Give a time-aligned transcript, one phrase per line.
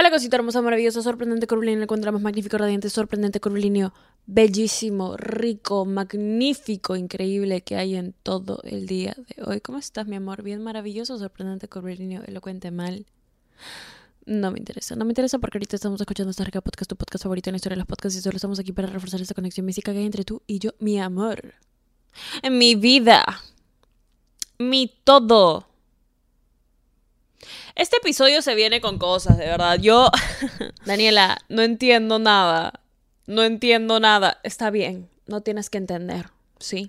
[0.00, 3.92] Hola cosita hermosa, maravillosa, sorprendente, curvilíneo, encuentra más magnífico, radiante, sorprendente, curvilíneo,
[4.24, 9.60] bellísimo, rico, magnífico, increíble que hay en todo el día de hoy.
[9.60, 10.42] ¿Cómo estás, mi amor?
[10.42, 13.04] Bien maravilloso, sorprendente, curvilíneo, elocuente, mal.
[14.24, 17.24] No me interesa, no me interesa porque ahorita estamos escuchando esta rica podcast, tu podcast
[17.24, 19.66] favorito en la historia de los podcasts y solo estamos aquí para reforzar esta conexión
[19.66, 21.56] física que hay entre tú y yo, mi amor.
[22.50, 23.42] Mi vida.
[24.58, 25.69] Mi todo.
[27.74, 29.78] Este episodio se viene con cosas, de verdad.
[29.78, 30.10] Yo,
[30.84, 32.80] Daniela, no entiendo nada.
[33.26, 34.38] No entiendo nada.
[34.42, 36.26] Está bien, no tienes que entender,
[36.58, 36.88] ¿sí?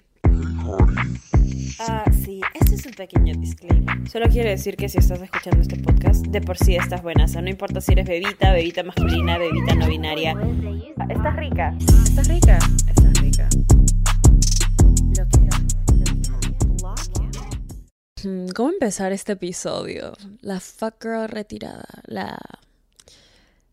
[1.79, 4.09] Ah, sí, este es un pequeño disclaimer.
[4.09, 7.25] Solo quiero decir que si estás escuchando este podcast, de por sí estás buena.
[7.25, 10.35] O sea, no importa si eres bebita, bebita masculina, bebita no binaria.
[11.09, 11.75] Estás rica.
[12.03, 12.59] Estás rica.
[12.87, 13.20] Estás rica.
[18.55, 20.13] ¿Cómo empezar este episodio?
[20.41, 22.37] La fuck girl retirada, la,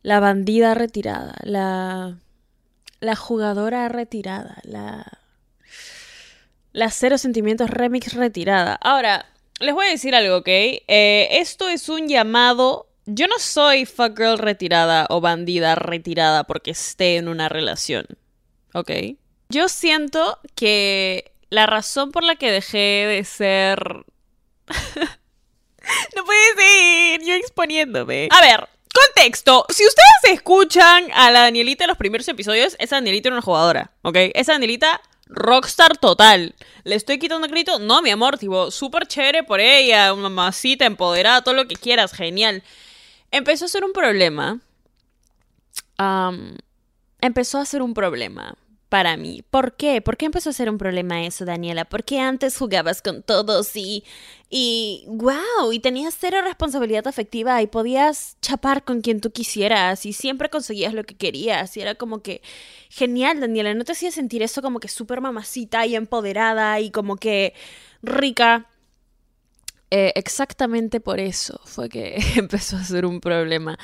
[0.03, 2.19] la bandida retirada, la,
[3.01, 5.21] la jugadora retirada, la,
[6.73, 8.75] la cero sentimientos remix retirada.
[8.77, 9.27] Ahora,
[9.61, 10.49] les voy a decir algo, ¿ok?
[10.49, 12.89] Eh, esto es un llamado.
[13.07, 18.07] Yo no soy fuck girl retirada o bandida retirada porque esté en una relación,
[18.75, 18.91] ¿ok?
[19.49, 24.05] Yo siento que la razón por la que dejé de ser
[26.17, 28.29] no puede ser, yo exponiéndome.
[28.31, 29.65] A ver, contexto.
[29.69, 33.93] Si ustedes escuchan a la Danielita en los primeros episodios, esa Danielita era una jugadora,
[34.03, 34.17] ¿ok?
[34.35, 36.55] Esa Danielita, rockstar total.
[36.85, 37.79] ¿Le estoy quitando crédito?
[37.79, 42.13] No, mi amor, tipo, súper chévere por ella, una mamacita empoderada, todo lo que quieras,
[42.13, 42.63] genial.
[43.31, 44.61] Empezó a ser un problema.
[47.21, 48.55] Empezó a ser un problema
[48.89, 49.43] para mí.
[49.51, 50.01] ¿Por qué?
[50.01, 51.85] ¿Por qué empezó a ser un problema eso, Daniela?
[51.85, 54.05] Porque antes jugabas con todos y.
[54.51, 55.05] y.
[55.09, 60.51] wow, y tenías cero responsabilidad afectiva y podías chapar con quien tú quisieras y siempre
[60.51, 61.77] conseguías lo que querías.
[61.77, 62.43] Y era como que.
[62.89, 63.75] genial, Daniela.
[63.75, 67.55] ¿No te hacía sentir eso como que súper mamacita y empoderada y como que
[68.03, 68.67] rica?
[69.91, 73.79] Eh, exactamente por eso fue que empezó a ser un problema.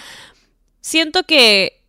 [0.81, 1.84] Siento que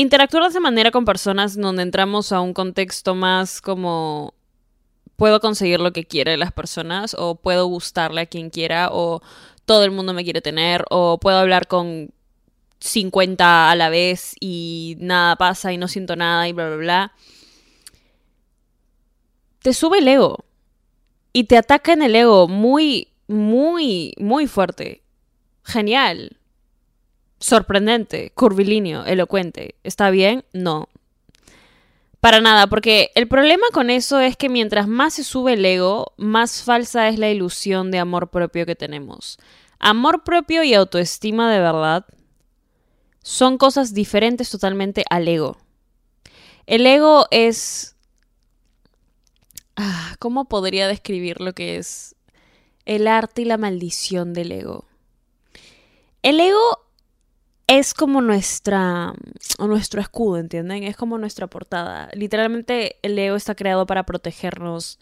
[0.00, 4.34] interactuar de esa manera con personas donde entramos a un contexto más como
[5.16, 9.20] puedo conseguir lo que quiere las personas o puedo gustarle a quien quiera o
[9.66, 12.10] todo el mundo me quiere tener o puedo hablar con
[12.80, 17.12] 50 a la vez y nada pasa y no siento nada y bla bla bla.
[19.62, 20.46] Te sube el ego
[21.34, 25.02] y te ataca en el ego muy muy muy fuerte.
[25.62, 26.39] Genial
[27.40, 29.74] sorprendente, curvilíneo, elocuente.
[29.82, 30.44] ¿Está bien?
[30.52, 30.88] No.
[32.20, 36.12] Para nada, porque el problema con eso es que mientras más se sube el ego,
[36.18, 39.38] más falsa es la ilusión de amor propio que tenemos.
[39.78, 42.04] Amor propio y autoestima de verdad
[43.22, 45.56] son cosas diferentes totalmente al ego.
[46.66, 47.96] El ego es...
[49.76, 52.14] Ah, ¿Cómo podría describir lo que es
[52.84, 54.84] el arte y la maldición del ego?
[56.22, 56.89] El ego
[57.70, 59.14] es como nuestra
[59.60, 60.82] nuestro escudo, ¿entienden?
[60.82, 62.08] Es como nuestra portada.
[62.14, 64.98] Literalmente el ego está creado para protegernos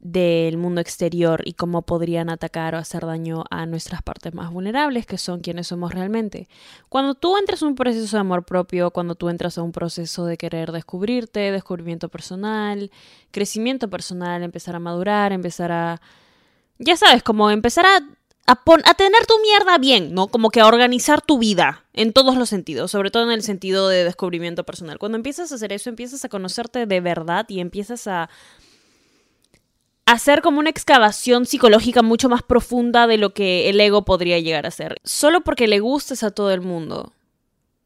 [0.00, 5.06] del mundo exterior y cómo podrían atacar o hacer daño a nuestras partes más vulnerables,
[5.06, 6.48] que son quienes somos realmente.
[6.88, 10.26] Cuando tú entras en un proceso de amor propio, cuando tú entras a un proceso
[10.26, 12.90] de querer descubrirte, descubrimiento personal,
[13.30, 16.00] crecimiento personal, empezar a madurar, empezar a...
[16.80, 18.17] Ya sabes, como empezar a
[18.48, 20.28] a, tener tu mierda bien, ¿no?
[20.28, 23.88] Como que a organizar tu vida en todos los sentidos, sobre todo en el sentido
[23.88, 24.98] de descubrimiento personal.
[24.98, 28.30] Cuando empiezas a hacer eso, empiezas a conocerte de verdad y empiezas a
[30.06, 34.66] hacer como una excavación psicológica mucho más profunda de lo que el ego podría llegar
[34.66, 34.96] a ser.
[35.04, 37.12] Solo porque le gustes a todo el mundo,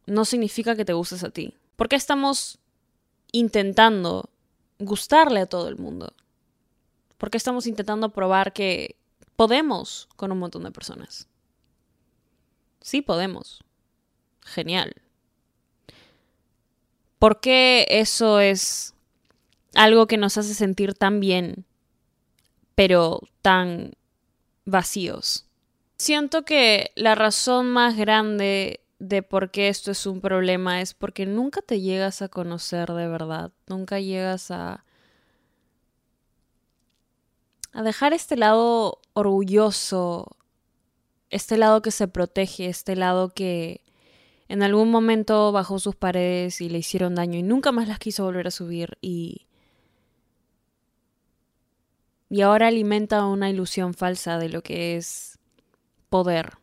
[0.07, 1.55] no significa que te gustes a ti.
[1.75, 2.61] ¿Por qué estamos
[3.33, 4.31] intentando
[4.79, 6.15] gustarle a todo el mundo?
[7.19, 8.95] ¿Por qué estamos intentando probar que
[9.37, 11.29] podemos con un montón de personas.
[12.81, 13.63] Sí podemos.
[14.43, 14.95] Genial.
[17.19, 18.95] ¿Por qué eso es
[19.75, 21.65] algo que nos hace sentir tan bien,
[22.75, 23.93] pero tan
[24.65, 25.47] vacíos?
[25.97, 31.27] Siento que la razón más grande de por qué esto es un problema es porque
[31.27, 34.85] nunca te llegas a conocer de verdad, nunca llegas a
[37.73, 40.37] a dejar este lado orgulloso,
[41.31, 43.81] este lado que se protege, este lado que
[44.49, 48.25] en algún momento bajó sus paredes y le hicieron daño y nunca más las quiso
[48.25, 49.47] volver a subir y
[52.33, 55.39] y ahora alimenta una ilusión falsa de lo que es
[56.09, 56.62] poder.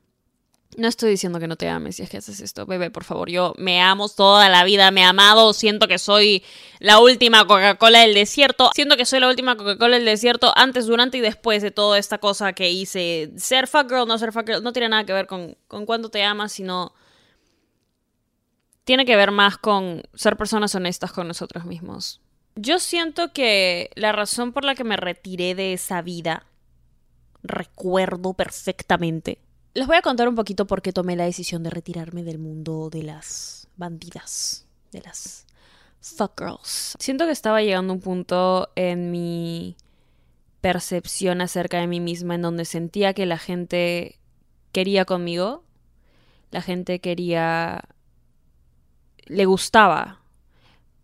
[0.78, 3.30] No estoy diciendo que no te ames si es que haces esto, bebé, por favor.
[3.30, 6.44] Yo me amo toda la vida, me he amado, siento que soy
[6.80, 8.70] la última Coca-Cola del desierto.
[8.76, 12.20] Siento que soy la última Coca-Cola del desierto antes, durante y después de toda esta
[12.20, 13.32] cosa que hice.
[13.36, 16.10] Ser fuck girl, no ser fuck girl, no tiene nada que ver con, con cuánto
[16.10, 16.94] te amas, sino
[18.84, 22.22] tiene que ver más con ser personas honestas con nosotros mismos.
[22.56, 26.46] Yo siento que la razón por la que me retiré de esa vida,
[27.42, 29.40] recuerdo perfectamente.
[29.74, 32.90] Les voy a contar un poquito por qué tomé la decisión de retirarme del mundo
[32.90, 35.46] de las bandidas, de las
[36.02, 36.96] fuck girls.
[37.00, 39.78] Siento que estaba llegando un punto en mi
[40.62, 44.20] percepción acerca de mí misma en donde sentía que la gente
[44.72, 45.64] quería conmigo,
[46.52, 47.84] la gente quería
[49.26, 50.22] le gustaba,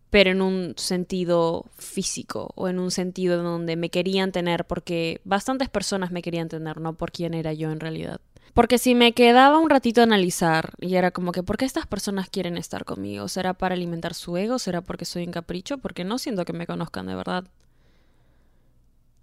[0.09, 5.69] pero en un sentido físico o en un sentido donde me querían tener porque bastantes
[5.69, 8.19] personas me querían tener, no por quién era yo en realidad.
[8.53, 11.87] Porque si me quedaba un ratito a analizar y era como que, ¿por qué estas
[11.87, 13.27] personas quieren estar conmigo?
[13.27, 14.59] ¿Será para alimentar su ego?
[14.59, 15.77] ¿Será porque soy un capricho?
[15.77, 17.45] Porque no siento que me conozcan de verdad.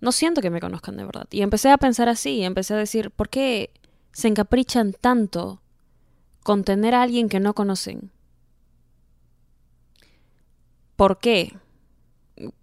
[0.00, 1.26] No siento que me conozcan de verdad.
[1.30, 3.70] Y empecé a pensar así, empecé a decir, ¿por qué
[4.12, 5.62] se encaprichan tanto
[6.42, 8.10] con tener a alguien que no conocen?
[10.96, 11.56] ¿Por qué?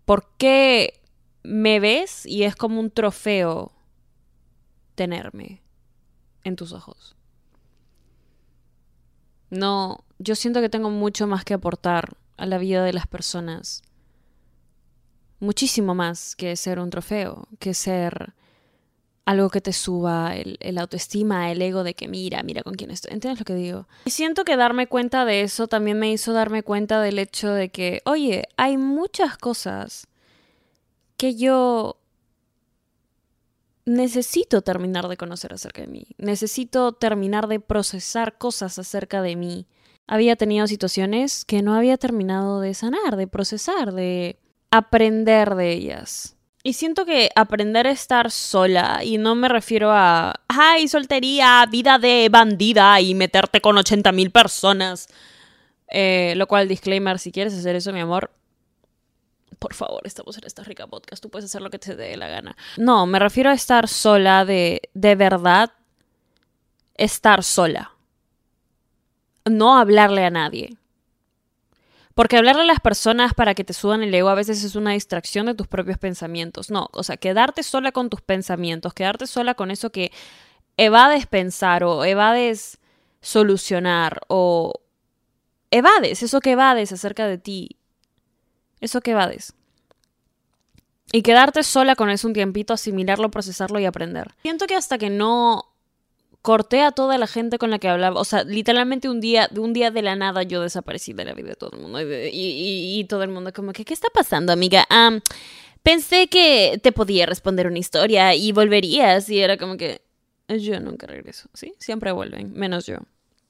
[0.05, 1.01] ¿Por qué
[1.43, 3.71] me ves y es como un trofeo
[4.95, 5.61] tenerme
[6.43, 7.15] en tus ojos?
[9.49, 13.81] No, yo siento que tengo mucho más que aportar a la vida de las personas.
[15.39, 18.33] Muchísimo más que ser un trofeo, que ser
[19.29, 23.13] algo que te suba el, autoestima, el ego de que mira, mira con quién estoy.
[23.13, 23.87] ¿Entiendes lo que digo?
[24.05, 27.69] Y siento que darme cuenta de eso también me hizo darme cuenta del hecho de
[27.69, 30.07] que, oye, hay muchas cosas
[31.15, 31.98] que yo
[33.89, 36.05] necesito terminar de conocer acerca de mí.
[36.17, 39.67] Necesito terminar de procesar cosas acerca de mí.
[40.07, 44.39] Había tenido situaciones que no había terminado de sanar, de procesar, de
[44.71, 46.35] aprender de ellas.
[46.61, 51.97] Y siento que aprender a estar sola, y no me refiero a, ay, soltería, vida
[51.97, 55.07] de bandida y meterte con 80 mil personas.
[55.89, 58.31] Eh, lo cual, disclaimer, si quieres hacer eso, mi amor,
[59.59, 62.27] por favor, estamos en esta rica podcast, tú puedes hacer lo que te dé la
[62.27, 62.55] gana.
[62.77, 65.73] No, me refiero a estar sola de, de verdad,
[66.95, 67.93] estar sola.
[69.45, 70.77] No hablarle a nadie.
[72.15, 74.91] Porque hablarle a las personas para que te suban el ego a veces es una
[74.91, 76.69] distracción de tus propios pensamientos.
[76.69, 80.11] No, o sea, quedarte sola con tus pensamientos, quedarte sola con eso que
[80.75, 82.79] evades pensar o evades
[83.21, 84.73] solucionar o
[85.71, 87.78] evades, eso que evades acerca de ti.
[88.81, 89.53] Eso que evades.
[91.11, 94.35] Y quedarte sola con eso un tiempito, asimilarlo, procesarlo y aprender.
[94.43, 95.65] Siento que hasta que no
[96.41, 98.19] corté a toda la gente con la que hablaba.
[98.19, 101.33] O sea, literalmente un día, de un día de la nada yo desaparecí de la
[101.33, 101.99] vida de todo el mundo.
[102.01, 104.87] Y, todo el mundo como que, ¿qué está pasando, amiga?
[105.81, 109.29] pensé que te podía responder una historia y volverías.
[109.29, 110.01] Y era como que,
[110.47, 111.49] yo nunca regreso.
[111.53, 112.97] Sí, siempre vuelven, menos yo.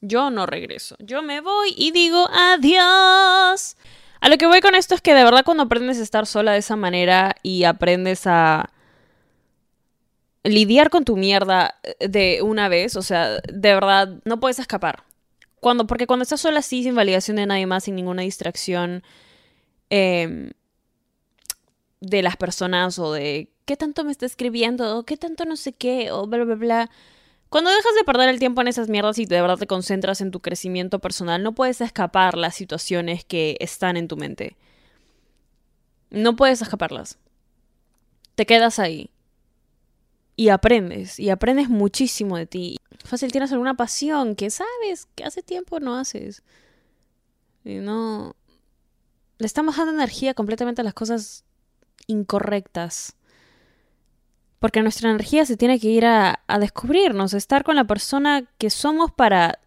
[0.02, 0.96] Yo no regreso.
[1.00, 3.76] Yo me voy y digo adiós.
[4.22, 6.52] A lo que voy con esto es que de verdad cuando aprendes a estar sola
[6.52, 8.72] de esa manera y aprendes a
[10.44, 15.04] lidiar con tu mierda eh, de una vez, o sea, de verdad, no puedes escapar.
[15.60, 19.04] Cuando, porque cuando estás sola así, sin validación de nadie más, sin ninguna distracción
[19.90, 20.52] em,
[22.00, 25.74] de las personas o de qué tanto me está escribiendo o qué tanto no sé
[25.74, 26.90] qué o bla, bla, bla.
[27.50, 30.32] Cuando dejas de perder el tiempo en esas mierdas y de verdad te concentras en
[30.32, 34.56] tu crecimiento personal, no puedes escapar las situaciones que están en tu mente.
[36.12, 37.18] No puedes escaparlas.
[38.36, 39.10] Te quedas ahí
[40.40, 42.78] y aprendes, y aprendes muchísimo de ti.
[43.04, 46.44] Fácil, tienes alguna pasión que sabes que hace tiempo no haces.
[47.66, 48.38] Y no...
[49.38, 51.44] Le estamos dando energía completamente a las cosas
[52.08, 53.18] incorrectas.
[54.60, 58.70] Porque nuestra energía se tiene que ir a, descubrirnos, a estar con la persona que
[58.70, 59.60] somos para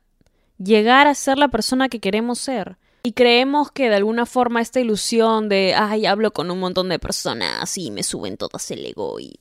[0.59, 2.77] llegar a ser la persona que queremos ser.
[3.05, 6.99] Y creemos que de alguna forma esta ilusión de, ay, hablo con un montón de
[6.99, 9.39] personas y me suben todas el ego y...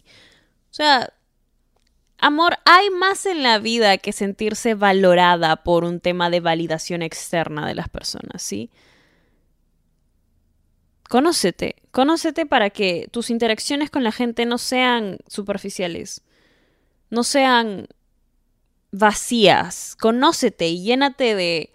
[0.72, 1.14] O sea,
[2.22, 7.66] Amor, hay más en la vida que sentirse valorada por un tema de validación externa
[7.66, 8.70] de las personas, ¿sí?
[11.12, 16.22] Conócete, conócete para que tus interacciones con la gente no sean superficiales,
[17.10, 17.90] no sean
[18.92, 19.98] vacías.
[20.00, 21.70] Conócete y llénate de,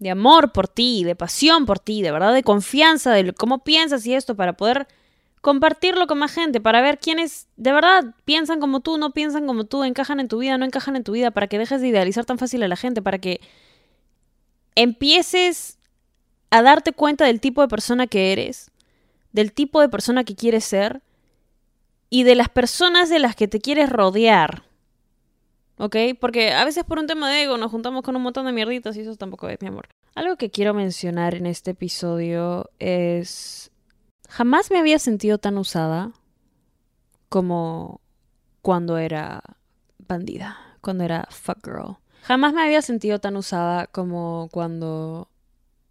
[0.00, 4.04] de amor por ti, de pasión por ti, de verdad, de confianza, de cómo piensas
[4.06, 4.88] y esto, para poder
[5.40, 9.66] compartirlo con más gente para ver quiénes de verdad piensan como tú, no piensan como
[9.66, 12.24] tú, encajan en tu vida, no encajan en tu vida, para que dejes de idealizar
[12.24, 13.40] tan fácil a la gente, para que
[14.74, 15.78] empieces
[16.52, 18.70] a darte cuenta del tipo de persona que eres,
[19.32, 21.00] del tipo de persona que quieres ser
[22.10, 24.64] y de las personas de las que te quieres rodear.
[25.78, 25.96] ¿Ok?
[26.20, 28.94] Porque a veces por un tema de ego nos juntamos con un montón de mierditas
[28.96, 29.88] y eso tampoco es mi amor.
[30.14, 33.70] Algo que quiero mencionar en este episodio es...
[34.28, 36.12] Jamás me había sentido tan usada
[37.30, 38.02] como
[38.60, 39.42] cuando era
[40.06, 41.96] bandida, cuando era fuck girl.
[42.24, 45.31] Jamás me había sentido tan usada como cuando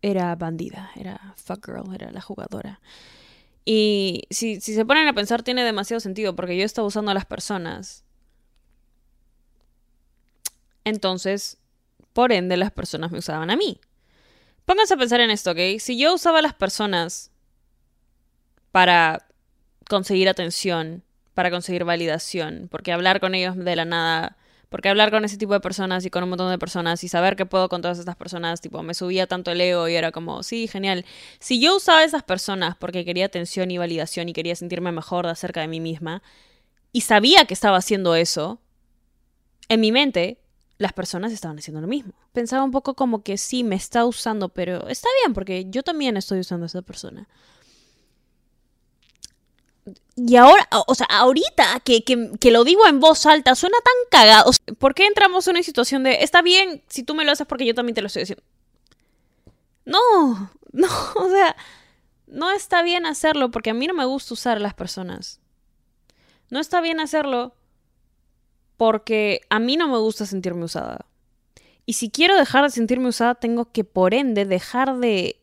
[0.02, 2.82] era bandida, era fuck girl, era la jugadora.
[3.66, 7.14] Y si, si se ponen a pensar tiene demasiado sentido porque yo estaba usando a
[7.14, 8.04] las personas.
[10.84, 11.58] Entonces,
[12.14, 13.80] por ende, las personas me usaban a mí.
[14.66, 15.80] Pónganse a pensar en esto, ¿ok?
[15.80, 17.32] Si yo usaba a las personas
[18.72, 19.28] para
[19.88, 21.04] conseguir atención,
[21.34, 24.38] para conseguir validación, porque hablar con ellos de la nada,
[24.72, 27.36] porque hablar con ese tipo de personas y con un montón de personas y saber
[27.36, 30.44] que puedo con todas estas personas, tipo, me subía tanto el ego y era como,
[30.44, 31.04] sí, genial.
[31.40, 35.26] Si yo usaba a esas personas porque quería atención y validación y quería sentirme mejor
[35.26, 36.24] de acerca de mí misma,
[36.94, 38.62] y sabía que estaba haciendo eso,
[39.68, 40.40] en mi mente
[40.78, 42.14] las personas estaban haciendo lo mismo.
[42.32, 46.16] Pensaba un poco como que sí, me está usando, pero está bien porque yo también
[46.16, 47.28] estoy usando a esa persona.
[50.16, 54.52] Y ahora, o sea, ahorita que, que, lo digo en voz alta, suena tan cagado.
[54.78, 57.66] ¿Por qué entramos en una situación de, está bien si tú me lo haces porque
[57.66, 58.44] yo también te lo estoy haciendo?
[59.86, 61.56] No, no, o sea,
[62.28, 65.40] no está bien hacerlo porque a mí no me gusta usar a las personas.
[66.50, 67.56] No está bien hacerlo
[68.78, 71.06] porque a mí no me gusta sentirme usada.
[71.86, 75.42] Y si quiero dejar de sentirme usada, tengo que, por ende, dejar de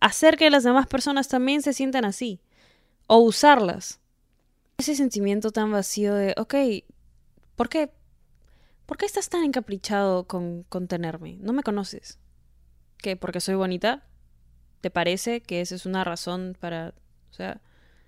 [0.00, 2.40] hacer que las demás personas también se sientan así.
[3.08, 3.98] O usarlas.
[4.78, 6.54] Ese sentimiento tan vacío de, ok,
[7.56, 7.90] ¿por qué?
[8.86, 11.38] ¿Por qué estás tan encaprichado con, con tenerme?
[11.40, 12.20] No me conoces.
[12.98, 13.16] ¿Qué?
[13.16, 14.04] ¿Porque soy bonita?
[14.80, 16.94] ¿Te parece que esa es una razón para...
[17.32, 17.60] O sea,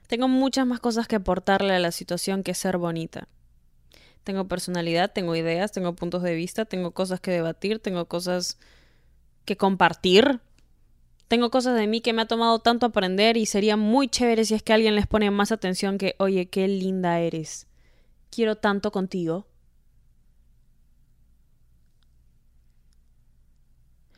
[0.07, 3.27] tengo muchas más cosas que aportarle a la situación que ser bonita
[4.25, 8.59] tengo personalidad, tengo ideas, tengo puntos de vista, tengo cosas que debatir, tengo cosas
[9.45, 10.41] que compartir.
[11.31, 14.55] Tengo cosas de mí que me ha tomado tanto aprender y sería muy chévere si
[14.55, 17.69] es que alguien les pone más atención que, oye, qué linda eres.
[18.33, 19.47] Quiero tanto contigo.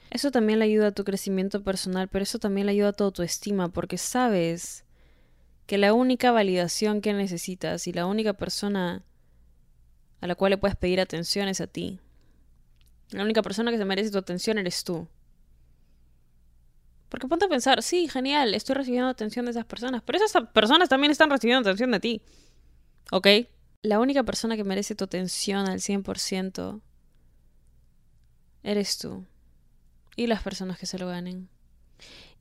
[0.09, 3.05] Eso también le ayuda a tu crecimiento personal, pero eso también le ayuda a tu
[3.05, 4.87] autoestima, porque sabes
[5.67, 9.05] que la única validación que necesitas y la única persona
[10.23, 12.01] a la cual le puedes pedir atención es a ti.
[13.11, 15.09] La única persona que se merece tu atención eres tú.
[17.13, 20.89] Porque ponte a pensar, sí, genial, estoy recibiendo atención de esas personas, pero esas personas
[20.89, 22.23] también están recibiendo atención de ti.
[23.11, 23.27] ¿Ok?
[23.83, 26.81] La única persona que merece tu atención al 100%
[28.63, 29.27] eres tú.
[30.17, 31.51] Y las personas que se lo ganen.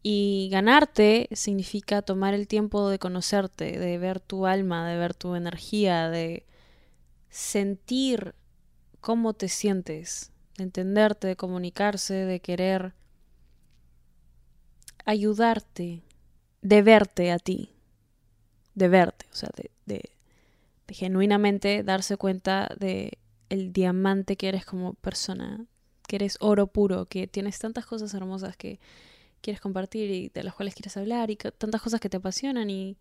[0.04, 5.36] Y ganarte significa tomar el tiempo de conocerte, de ver tu alma, de ver tu
[5.36, 6.46] energía, de
[7.30, 8.36] sentir
[9.02, 12.94] cómo te sientes, de entenderte, de comunicarse, de querer
[15.06, 16.04] ayudarte,
[16.62, 17.70] de verte a ti,
[18.76, 20.10] de verte, o sea, de, de,
[20.90, 23.18] genuinamente darse cuenta de
[23.50, 25.66] el diamante que eres como persona,
[26.08, 28.80] que eres oro puro, que tienes tantas cosas hermosas que
[29.42, 32.98] quieres compartir y de las cuales quieres hablar y tantas cosas que te apasionan y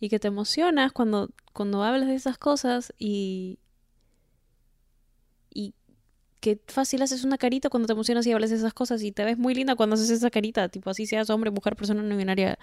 [0.00, 3.69] y que te emocionas cuando, cuando hablas de esas cosas y, y
[6.40, 9.24] que fácil haces una carita cuando te emocionas y hablas de esas cosas y te
[9.24, 12.58] ves muy linda cuando haces esa carita, tipo así seas hombre, mujer, persona no binaria.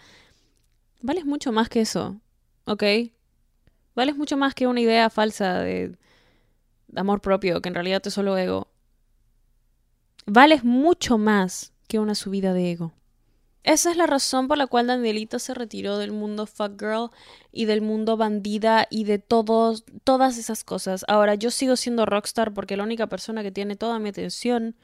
[1.02, 2.20] Vales mucho más que eso,
[2.66, 2.84] ¿ok?
[3.96, 5.96] Vales mucho más que una idea falsa de
[6.96, 8.68] amor propio, que en realidad es solo ego.
[10.26, 12.94] Vales mucho más que una subida de ego.
[13.68, 17.10] Esa es la razón por la cual Danielita se retiró del mundo fuck girl
[17.52, 21.04] y del mundo bandida y de todos, todas esas cosas.
[21.10, 24.78] Ahora, yo sigo siendo rockstar porque la única persona que tiene toda mi atención,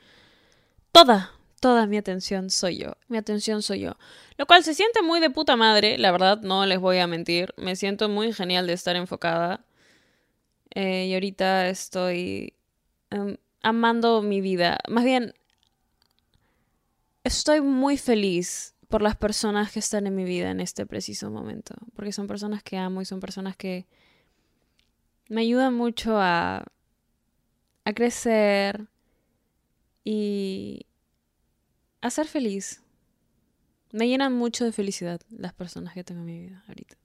[0.91, 2.97] toda, toda mi atención soy yo.
[3.07, 3.95] Mi atención soy yo.
[4.35, 7.53] Lo cual se siente muy de puta madre, la verdad, no les voy a mentir.
[7.55, 9.63] Me siento muy genial de estar enfocada.
[10.75, 12.53] Eh, y ahorita estoy
[13.11, 14.79] em, amando mi vida.
[14.89, 15.33] Más bien,
[17.23, 21.73] estoy muy feliz por las personas que están en mi vida en este preciso momento,
[21.95, 23.87] porque son personas que amo y son personas que
[25.29, 26.63] me ayudan mucho a,
[27.85, 28.85] a crecer
[30.03, 30.85] y
[32.01, 32.83] a ser feliz.
[33.91, 36.95] Me llenan mucho de felicidad las personas que tengo en mi vida ahorita.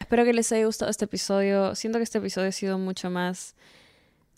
[0.00, 1.74] Espero que les haya gustado este episodio.
[1.74, 3.54] Siento que este episodio ha sido mucho más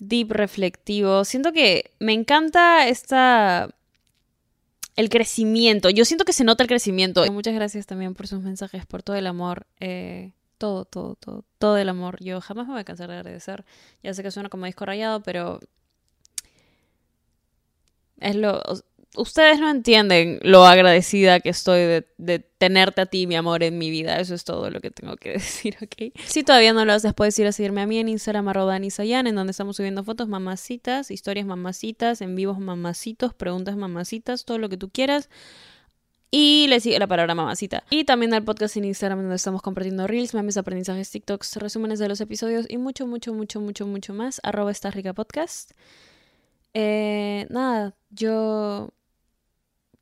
[0.01, 1.25] deep, reflectivo.
[1.25, 3.77] Siento que me encanta esta
[4.97, 5.91] el crecimiento.
[5.91, 7.25] Yo siento que se nota el crecimiento.
[7.31, 9.67] Muchas gracias también por sus mensajes, por todo el amor.
[9.79, 12.23] Eh, todo, todo, todo, todo el amor.
[12.23, 13.65] Yo jamás me voy a cansar de agradecer.
[14.03, 15.61] Ya sé que suena como disco rayado, pero
[18.21, 18.63] es lo
[19.17, 23.91] ustedes no entienden lo agradecida que estoy de, tenerte a ti, mi amor, en mi
[23.91, 24.19] vida.
[24.21, 26.13] Eso es todo lo que tengo que decir, ¿ok?
[26.25, 29.35] Si todavía no lo haces, puedes ir a seguirme a mí en Instagram, arroba en
[29.35, 34.77] donde estamos subiendo fotos mamacitas, historias mamacitas, en vivos mamacitos, preguntas mamacitas, todo lo que
[34.77, 35.29] tú quieras.
[36.31, 37.85] Y le sigue la palabra mamacita.
[37.89, 42.09] Y también al podcast en Instagram donde estamos compartiendo reels, memes, aprendizajes, TikToks, resúmenes de
[42.09, 44.41] los episodios y mucho, mucho, mucho, mucho, mucho más.
[44.43, 45.71] Arroba esta rica podcast.
[46.75, 48.93] Eh, nada, yo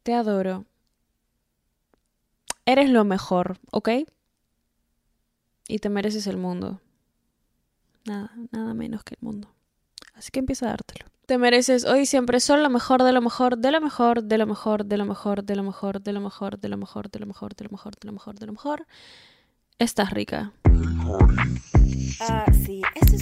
[0.05, 0.67] te adoro.
[2.67, 3.89] Eres lo mejor, ¿ok?
[5.67, 6.81] Y te mereces el mundo.
[8.05, 9.49] Nada, nada menos que el mundo.
[10.15, 11.07] Así que empieza a dártelo.
[11.27, 14.47] Te mereces hoy siempre solo lo mejor, de lo mejor, de lo mejor, de lo
[14.47, 17.27] mejor, de lo mejor, de lo mejor, de lo mejor, de lo mejor, de lo
[17.27, 18.87] mejor, de lo mejor, de lo mejor, de lo mejor.
[19.79, 20.53] Estás rica.
[22.21, 22.94] Ah, sí, este